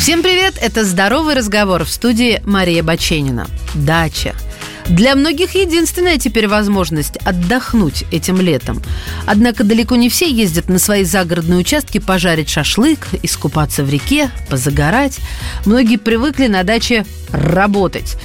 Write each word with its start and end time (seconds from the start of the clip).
Всем 0.00 0.22
привет! 0.22 0.54
Это 0.58 0.82
«Здоровый 0.82 1.34
разговор» 1.34 1.84
в 1.84 1.90
студии 1.90 2.40
Мария 2.46 2.82
Баченина. 2.82 3.46
Дача. 3.74 4.34
Для 4.88 5.14
многих 5.14 5.54
единственная 5.54 6.16
теперь 6.16 6.48
возможность 6.48 7.18
отдохнуть 7.18 8.04
этим 8.10 8.40
летом. 8.40 8.82
Однако 9.26 9.62
далеко 9.62 9.96
не 9.96 10.08
все 10.08 10.30
ездят 10.30 10.70
на 10.70 10.78
свои 10.78 11.04
загородные 11.04 11.58
участки 11.58 11.98
пожарить 11.98 12.48
шашлык, 12.48 13.08
искупаться 13.22 13.84
в 13.84 13.90
реке, 13.90 14.30
позагорать. 14.48 15.18
Многие 15.66 15.98
привыкли 15.98 16.46
на 16.46 16.62
даче 16.62 17.04
работать. 17.30 18.16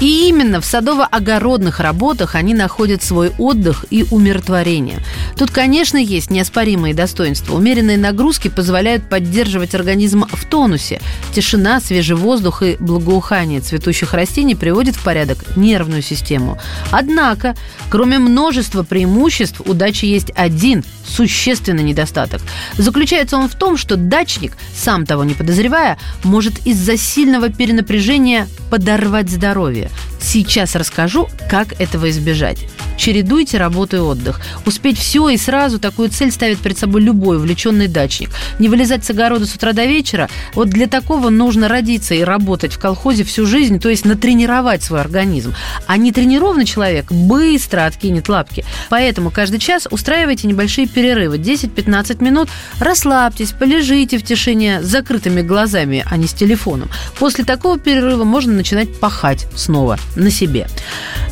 И 0.00 0.28
именно 0.28 0.62
в 0.62 0.64
садово-огородных 0.64 1.80
работах 1.80 2.34
они 2.34 2.54
находят 2.54 3.02
свой 3.02 3.32
отдых 3.36 3.84
и 3.90 4.06
умиротворение. 4.10 4.98
Тут, 5.36 5.50
конечно, 5.50 5.98
есть 5.98 6.30
неоспоримые 6.30 6.94
достоинства. 6.94 7.54
Умеренные 7.54 7.98
нагрузки 7.98 8.48
позволяют 8.48 9.08
поддерживать 9.08 9.74
организм 9.74 10.24
в 10.26 10.46
тонусе. 10.46 11.00
Тишина, 11.34 11.80
свежий 11.80 12.16
воздух 12.16 12.62
и 12.62 12.76
благоухание 12.80 13.60
цветущих 13.60 14.14
растений 14.14 14.54
приводит 14.54 14.96
в 14.96 15.04
порядок 15.04 15.56
нервную 15.56 16.02
систему. 16.02 16.58
Однако, 16.90 17.54
кроме 17.90 18.18
множества 18.18 18.82
преимуществ, 18.82 19.60
у 19.66 19.74
дачи 19.74 20.06
есть 20.06 20.32
один 20.34 20.82
существенный 21.06 21.82
недостаток. 21.82 22.40
Заключается 22.78 23.36
он 23.36 23.48
в 23.48 23.54
том, 23.54 23.76
что 23.76 23.96
дачник, 23.96 24.56
сам 24.74 25.04
того 25.04 25.24
не 25.24 25.34
подозревая, 25.34 25.98
может 26.24 26.66
из-за 26.66 26.96
сильного 26.96 27.50
перенапряжения 27.50 28.48
подорвать 28.70 29.28
здоровье. 29.28 29.89
Сейчас 30.20 30.76
расскажу, 30.76 31.28
как 31.48 31.80
этого 31.80 32.10
избежать. 32.10 32.66
Чередуйте 33.00 33.56
работу 33.56 33.96
и 33.96 34.00
отдых. 34.00 34.42
Успеть 34.66 34.98
все 34.98 35.30
и 35.30 35.38
сразу 35.38 35.78
такую 35.78 36.10
цель 36.10 36.30
ставит 36.30 36.58
перед 36.58 36.76
собой 36.76 37.00
любой 37.00 37.38
увлеченный 37.38 37.88
дачник. 37.88 38.28
Не 38.58 38.68
вылезать 38.68 39.06
с 39.06 39.08
огорода 39.08 39.46
с 39.46 39.54
утра 39.54 39.72
до 39.72 39.86
вечера. 39.86 40.28
Вот 40.52 40.68
для 40.68 40.86
такого 40.86 41.30
нужно 41.30 41.66
родиться 41.66 42.12
и 42.12 42.22
работать 42.22 42.74
в 42.74 42.78
колхозе 42.78 43.24
всю 43.24 43.46
жизнь, 43.46 43.80
то 43.80 43.88
есть 43.88 44.04
натренировать 44.04 44.82
свой 44.82 45.00
организм. 45.00 45.54
А 45.86 45.96
нетренированный 45.96 46.66
человек 46.66 47.10
быстро 47.10 47.86
откинет 47.86 48.28
лапки. 48.28 48.66
Поэтому 48.90 49.30
каждый 49.30 49.60
час 49.60 49.88
устраивайте 49.90 50.46
небольшие 50.46 50.86
перерывы, 50.86 51.38
10-15 51.38 52.22
минут. 52.22 52.50
Расслабьтесь, 52.80 53.52
полежите 53.52 54.18
в 54.18 54.24
тишине 54.24 54.82
с 54.82 54.86
закрытыми 54.86 55.40
глазами, 55.40 56.04
а 56.06 56.18
не 56.18 56.26
с 56.26 56.34
телефоном. 56.34 56.90
После 57.18 57.46
такого 57.46 57.78
перерыва 57.78 58.24
можно 58.24 58.52
начинать 58.52 59.00
пахать 59.00 59.46
снова 59.56 59.98
на 60.16 60.30
себе. 60.30 60.66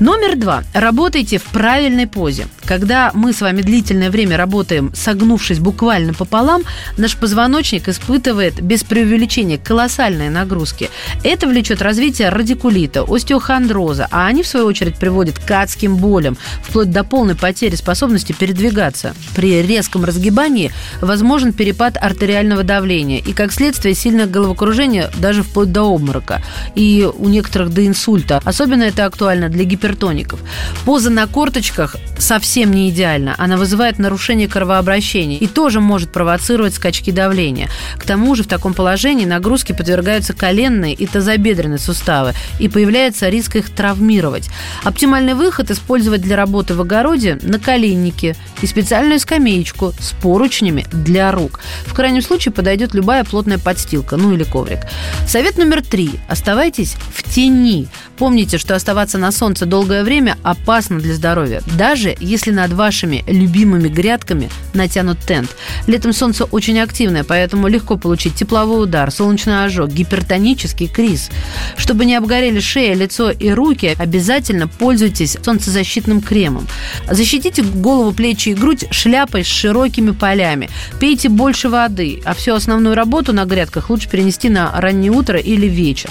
Номер 0.00 0.36
два. 0.36 0.62
Работайте 0.74 1.38
в 1.38 1.44
правильной 1.44 2.06
позе. 2.06 2.46
Когда 2.66 3.12
мы 3.14 3.32
с 3.32 3.40
вами 3.40 3.62
длительное 3.62 4.10
время 4.10 4.36
работаем, 4.36 4.92
согнувшись 4.94 5.60
буквально 5.60 6.12
пополам, 6.12 6.62
наш 6.96 7.16
позвоночник 7.16 7.88
испытывает 7.88 8.60
без 8.60 8.82
преувеличения 8.82 9.56
колоссальные 9.56 10.30
нагрузки. 10.30 10.90
Это 11.22 11.46
влечет 11.46 11.80
развитие 11.80 12.28
радикулита, 12.28 13.04
остеохондроза, 13.06 14.08
а 14.10 14.26
они, 14.26 14.42
в 14.42 14.48
свою 14.48 14.66
очередь, 14.66 14.96
приводят 14.96 15.38
к 15.38 15.48
адским 15.48 15.96
болям, 15.96 16.36
вплоть 16.62 16.90
до 16.90 17.04
полной 17.04 17.36
потери 17.36 17.76
способности 17.76 18.32
передвигаться. 18.32 19.14
При 19.36 19.62
резком 19.62 20.04
разгибании 20.04 20.72
возможен 21.00 21.52
перепад 21.52 21.96
артериального 21.96 22.64
давления 22.64 23.20
и, 23.20 23.32
как 23.32 23.52
следствие, 23.52 23.94
сильное 23.94 24.26
головокружение 24.26 25.10
даже 25.18 25.44
вплоть 25.44 25.70
до 25.70 25.84
обморока. 25.84 26.42
И 26.74 27.08
у 27.16 27.28
некоторых 27.28 27.72
до 27.72 27.86
инсульта. 27.86 28.40
Особенно 28.44 28.82
это 28.82 29.04
актуально 29.04 29.48
для 29.48 29.64
гипертоников. 29.64 30.40
Поза 30.84 31.10
на 31.10 31.28
корточках 31.28 31.96
совсем 32.18 32.55
не 32.64 32.90
идеальна. 32.90 33.34
Она 33.38 33.56
вызывает 33.56 33.98
нарушение 33.98 34.48
кровообращения 34.48 35.38
и 35.38 35.46
тоже 35.46 35.80
может 35.80 36.10
провоцировать 36.10 36.74
скачки 36.74 37.10
давления. 37.10 37.68
К 37.96 38.04
тому 38.04 38.34
же 38.34 38.42
в 38.42 38.48
таком 38.48 38.74
положении 38.74 39.24
нагрузки 39.24 39.72
подвергаются 39.72 40.32
коленные 40.32 40.94
и 40.94 41.06
тазобедренные 41.06 41.78
суставы, 41.78 42.34
и 42.58 42.68
появляется 42.68 43.28
риск 43.28 43.56
их 43.56 43.70
травмировать. 43.70 44.48
Оптимальный 44.84 45.34
выход 45.34 45.70
использовать 45.70 46.22
для 46.22 46.36
работы 46.36 46.74
в 46.74 46.80
огороде 46.80 47.38
наколенники 47.42 48.36
и 48.62 48.66
специальную 48.66 49.20
скамеечку 49.20 49.92
с 49.98 50.12
поручнями 50.12 50.86
для 50.92 51.32
рук. 51.32 51.60
В 51.86 51.94
крайнем 51.94 52.22
случае 52.22 52.52
подойдет 52.52 52.94
любая 52.94 53.24
плотная 53.24 53.58
подстилка, 53.58 54.16
ну 54.16 54.32
или 54.32 54.44
коврик. 54.44 54.80
Совет 55.26 55.58
номер 55.58 55.82
три. 55.82 56.10
Оставайтесь 56.28 56.96
в 57.14 57.22
тени. 57.22 57.88
Помните, 58.16 58.58
что 58.58 58.74
оставаться 58.74 59.18
на 59.18 59.32
солнце 59.32 59.66
долгое 59.66 60.02
время 60.02 60.36
опасно 60.42 60.98
для 60.98 61.14
здоровья, 61.14 61.62
даже 61.76 62.16
если 62.20 62.45
над 62.50 62.72
вашими 62.72 63.24
любимыми 63.26 63.88
грядками 63.88 64.50
натянут 64.74 65.18
тент. 65.26 65.54
Летом 65.86 66.12
солнце 66.12 66.44
очень 66.44 66.78
активное, 66.78 67.24
поэтому 67.24 67.68
легко 67.68 67.96
получить 67.96 68.34
тепловой 68.34 68.84
удар, 68.84 69.10
солнечный 69.10 69.64
ожог, 69.64 69.90
гипертонический 69.90 70.88
криз. 70.88 71.30
Чтобы 71.76 72.04
не 72.04 72.14
обгорели 72.16 72.60
шея, 72.60 72.94
лицо 72.94 73.30
и 73.30 73.50
руки, 73.50 73.94
обязательно 73.98 74.68
пользуйтесь 74.68 75.36
солнцезащитным 75.42 76.20
кремом. 76.20 76.66
Защитите 77.10 77.62
голову, 77.62 78.12
плечи 78.12 78.50
и 78.50 78.54
грудь 78.54 78.86
шляпой 78.90 79.44
с 79.44 79.48
широкими 79.48 80.10
полями. 80.10 80.68
Пейте 81.00 81.28
больше 81.28 81.68
воды, 81.68 82.20
а 82.24 82.34
всю 82.34 82.54
основную 82.54 82.94
работу 82.94 83.32
на 83.32 83.44
грядках 83.44 83.90
лучше 83.90 84.08
перенести 84.08 84.48
на 84.48 84.72
раннее 84.80 85.10
утро 85.10 85.38
или 85.38 85.66
вечер. 85.66 86.10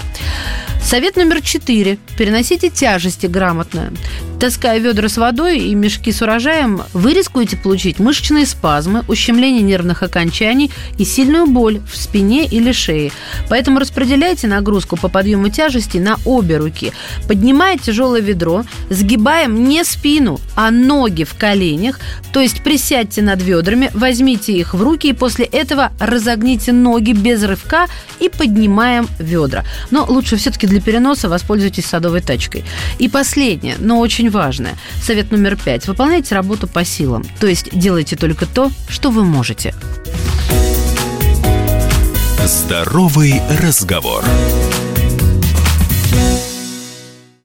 Совет 0.82 1.16
номер 1.16 1.42
четыре. 1.42 1.98
Переносите 2.16 2.70
тяжести 2.70 3.26
грамотно. 3.26 3.92
Таская 4.38 4.78
ведра 4.78 5.08
с 5.08 5.16
водой 5.16 5.60
и 5.60 5.74
мешки 5.74 6.12
с 6.12 6.20
урожаем, 6.20 6.82
вы 6.92 7.14
рискуете 7.14 7.56
получить 7.56 7.98
мышечные 7.98 8.44
спазмы, 8.44 9.02
ущемление 9.08 9.62
нервных 9.62 10.02
окончаний 10.02 10.70
и 10.98 11.06
сильную 11.06 11.46
боль 11.46 11.80
в 11.90 11.96
спине 11.96 12.44
или 12.44 12.70
шее. 12.72 13.12
Поэтому 13.48 13.78
распределяйте 13.78 14.46
нагрузку 14.46 14.98
по 14.98 15.08
подъему 15.08 15.48
тяжести 15.48 15.96
на 15.96 16.18
обе 16.26 16.58
руки. 16.58 16.92
Поднимая 17.26 17.78
тяжелое 17.78 18.20
ведро, 18.20 18.64
сгибаем 18.90 19.68
не 19.68 19.82
спину, 19.84 20.38
а 20.54 20.70
ноги 20.70 21.24
в 21.24 21.34
коленях, 21.34 21.98
то 22.34 22.40
есть 22.40 22.62
присядьте 22.62 23.22
над 23.22 23.42
ведрами, 23.42 23.90
возьмите 23.94 24.52
их 24.52 24.74
в 24.74 24.82
руки 24.82 25.08
и 25.08 25.14
после 25.14 25.46
этого 25.46 25.92
разогните 25.98 26.72
ноги 26.72 27.12
без 27.12 27.42
рывка 27.42 27.86
и 28.20 28.28
поднимаем 28.28 29.08
ведра. 29.18 29.64
Но 29.90 30.04
лучше 30.06 30.36
все-таки 30.36 30.66
для 30.66 30.82
переноса 30.82 31.30
воспользуйтесь 31.30 31.86
садовой 31.86 32.20
тачкой. 32.20 32.64
И 32.98 33.08
последнее, 33.08 33.76
но 33.78 33.98
очень 34.26 34.30
важное. 34.30 34.76
Совет 35.00 35.30
номер 35.30 35.56
пять. 35.56 35.86
Выполняйте 35.86 36.34
работу 36.34 36.66
по 36.66 36.84
силам. 36.84 37.24
То 37.40 37.46
есть 37.46 37.68
делайте 37.72 38.16
только 38.16 38.46
то, 38.46 38.70
что 38.88 39.10
вы 39.10 39.24
можете. 39.24 39.74
Здоровый 42.44 43.40
разговор. 43.60 44.24